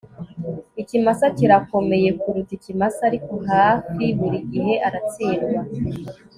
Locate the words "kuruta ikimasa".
2.19-3.01